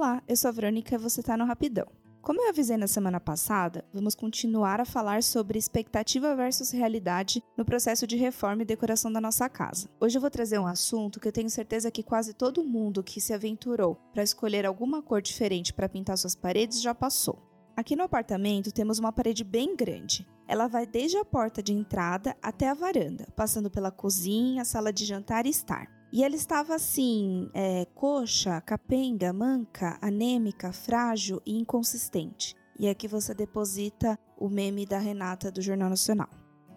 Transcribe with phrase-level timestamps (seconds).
[0.00, 1.86] Olá, eu sou a Verônica e você está no Rapidão.
[2.22, 7.66] Como eu avisei na semana passada, vamos continuar a falar sobre expectativa versus realidade no
[7.66, 9.90] processo de reforma e decoração da nossa casa.
[10.00, 13.20] Hoje eu vou trazer um assunto que eu tenho certeza que quase todo mundo que
[13.20, 17.38] se aventurou para escolher alguma cor diferente para pintar suas paredes já passou.
[17.76, 20.26] Aqui no apartamento temos uma parede bem grande.
[20.48, 25.04] Ela vai desde a porta de entrada até a varanda, passando pela cozinha, sala de
[25.04, 25.99] jantar e estar.
[26.12, 32.56] E ela estava assim, é, coxa, capenga, manca, anêmica, frágil e inconsistente.
[32.78, 36.28] E aqui você deposita o meme da Renata do Jornal Nacional.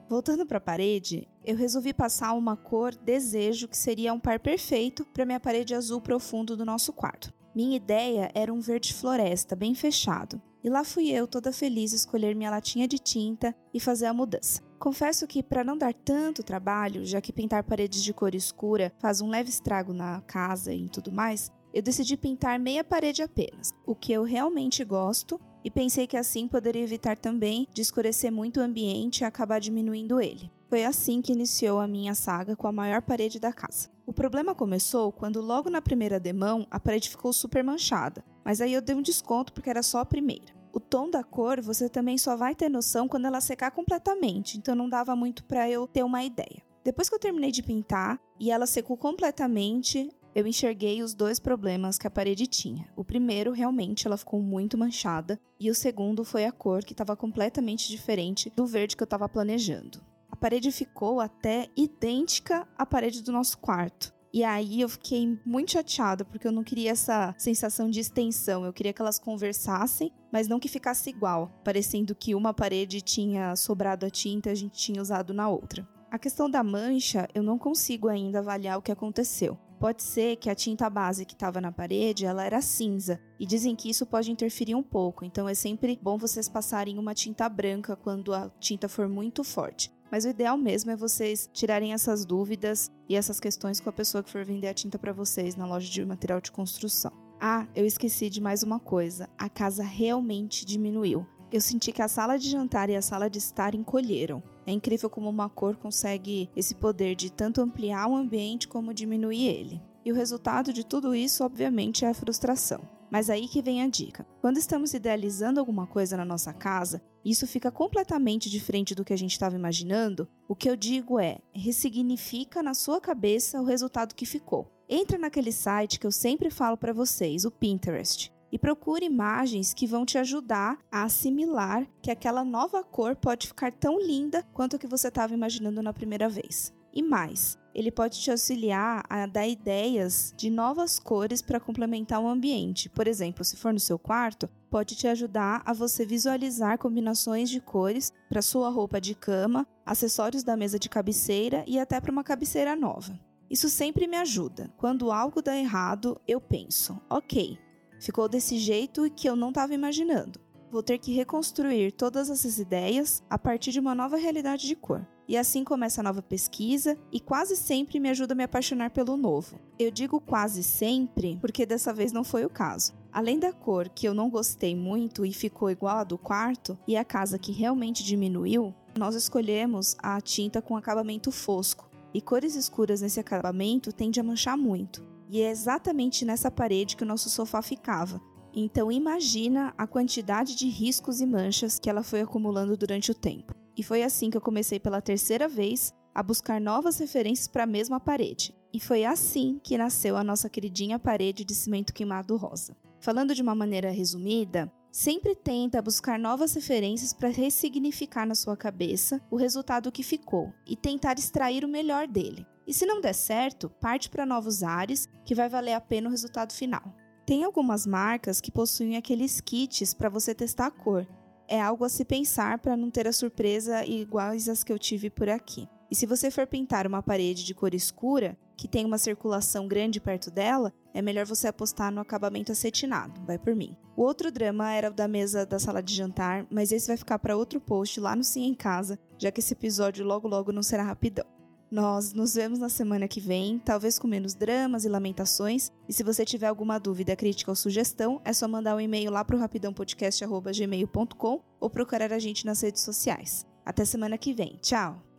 [0.07, 5.05] Voltando para a parede, eu resolvi passar uma cor desejo que seria um par perfeito
[5.05, 7.33] para minha parede azul profundo do nosso quarto.
[7.55, 10.41] Minha ideia era um verde floresta bem fechado.
[10.63, 14.61] E lá fui eu, toda feliz, escolher minha latinha de tinta e fazer a mudança.
[14.83, 19.21] Confesso que, para não dar tanto trabalho, já que pintar paredes de cor escura faz
[19.21, 23.95] um leve estrago na casa e tudo mais, eu decidi pintar meia parede apenas, o
[23.95, 28.63] que eu realmente gosto, e pensei que assim poderia evitar também de escurecer muito o
[28.63, 30.51] ambiente e acabar diminuindo ele.
[30.67, 33.89] Foi assim que iniciou a minha saga com a maior parede da casa.
[34.05, 38.73] O problema começou quando, logo na primeira demão, a parede ficou super manchada, mas aí
[38.73, 40.62] eu dei um desconto porque era só a primeira.
[40.73, 44.73] O tom da cor você também só vai ter noção quando ela secar completamente, então
[44.73, 46.63] não dava muito para eu ter uma ideia.
[46.83, 51.97] Depois que eu terminei de pintar e ela secou completamente, eu enxerguei os dois problemas
[51.99, 52.89] que a parede tinha.
[52.95, 57.15] O primeiro, realmente, ela ficou muito manchada, e o segundo foi a cor, que estava
[57.15, 60.01] completamente diferente do verde que eu estava planejando
[60.43, 64.12] parede ficou até idêntica à parede do nosso quarto.
[64.33, 68.65] E aí eu fiquei muito chateada porque eu não queria essa sensação de extensão.
[68.65, 73.55] Eu queria que elas conversassem, mas não que ficasse igual, parecendo que uma parede tinha
[73.55, 75.87] sobrado a tinta e a gente tinha usado na outra.
[76.09, 79.55] A questão da mancha, eu não consigo ainda avaliar o que aconteceu.
[79.79, 83.75] Pode ser que a tinta base que estava na parede, ela era cinza, e dizem
[83.75, 87.95] que isso pode interferir um pouco, então é sempre bom vocês passarem uma tinta branca
[87.95, 89.91] quando a tinta for muito forte.
[90.13, 94.21] Mas o ideal mesmo é vocês tirarem essas dúvidas e essas questões com a pessoa
[94.21, 97.11] que for vender a tinta para vocês na loja de material de construção.
[97.41, 99.27] Ah, eu esqueci de mais uma coisa.
[99.35, 101.25] A casa realmente diminuiu.
[101.51, 104.43] Eu senti que a sala de jantar e a sala de estar encolheram.
[104.67, 109.47] É incrível como uma cor consegue esse poder de tanto ampliar o ambiente como diminuir
[109.47, 109.81] ele.
[110.05, 112.87] E o resultado de tudo isso, obviamente, é a frustração.
[113.13, 114.25] Mas aí que vem a dica.
[114.41, 119.15] Quando estamos idealizando alguma coisa na nossa casa, isso fica completamente diferente do que a
[119.15, 120.27] gente estava imaginando.
[120.49, 124.67] O que eu digo é: ressignifica na sua cabeça o resultado que ficou.
[124.89, 129.85] Entra naquele site que eu sempre falo para vocês, o Pinterest, e procure imagens que
[129.85, 134.79] vão te ajudar a assimilar que aquela nova cor pode ficar tão linda quanto a
[134.79, 136.73] que você estava imaginando na primeira vez.
[136.91, 142.27] E mais, ele pode te auxiliar a dar ideias de novas cores para complementar o
[142.27, 142.89] ambiente.
[142.89, 147.59] Por exemplo, se for no seu quarto, pode te ajudar a você visualizar combinações de
[147.59, 152.23] cores para sua roupa de cama, acessórios da mesa de cabeceira e até para uma
[152.23, 153.19] cabeceira nova.
[153.49, 154.73] Isso sempre me ajuda.
[154.77, 157.57] Quando algo dá errado, eu penso: ok,
[157.99, 160.39] ficou desse jeito que eu não estava imaginando.
[160.71, 165.07] Vou ter que reconstruir todas essas ideias a partir de uma nova realidade de cor.
[165.27, 169.15] E assim começa a nova pesquisa e quase sempre me ajuda a me apaixonar pelo
[169.15, 169.59] novo.
[169.79, 172.93] Eu digo quase sempre porque dessa vez não foi o caso.
[173.11, 176.97] Além da cor que eu não gostei muito e ficou igual à do quarto, e
[176.97, 181.89] a casa que realmente diminuiu, nós escolhemos a tinta com acabamento fosco.
[182.13, 185.03] E cores escuras nesse acabamento tende a manchar muito.
[185.29, 188.21] E é exatamente nessa parede que o nosso sofá ficava.
[188.53, 193.62] Então imagina a quantidade de riscos e manchas que ela foi acumulando durante o tempo.
[193.75, 197.67] E foi assim que eu comecei pela terceira vez a buscar novas referências para a
[197.67, 198.55] mesma parede.
[198.71, 202.75] E foi assim que nasceu a nossa queridinha parede de cimento queimado rosa.
[202.99, 209.19] Falando de uma maneira resumida, sempre tenta buscar novas referências para ressignificar na sua cabeça
[209.29, 212.45] o resultado que ficou e tentar extrair o melhor dele.
[212.65, 216.11] E se não der certo, parte para novos ares que vai valer a pena o
[216.11, 216.95] resultado final.
[217.25, 221.07] Tem algumas marcas que possuem aqueles kits para você testar a cor,
[221.47, 225.09] é algo a se pensar para não ter a surpresa iguais às que eu tive
[225.09, 225.67] por aqui.
[225.89, 229.99] E se você for pintar uma parede de cor escura, que tem uma circulação grande
[229.99, 233.75] perto dela, é melhor você apostar no acabamento acetinado, vai por mim.
[233.95, 237.19] O outro drama era o da mesa da sala de jantar, mas esse vai ficar
[237.19, 240.63] para outro post lá no Sim em Casa, já que esse episódio logo logo não
[240.63, 241.25] será rapidão.
[241.73, 245.71] Nós nos vemos na semana que vem, talvez com menos dramas e lamentações.
[245.89, 249.25] E se você tiver alguma dúvida, crítica ou sugestão, é só mandar um e-mail lá
[249.25, 253.43] para o rapidãopodcast.gmail.com ou procurar a gente nas redes sociais.
[253.65, 254.59] Até semana que vem.
[254.61, 255.12] Tchau!